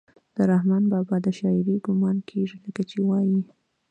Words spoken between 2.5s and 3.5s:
لکه چې وائي: